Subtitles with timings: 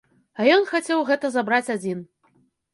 [0.39, 2.05] А ён хацеў гэта забраць адзін.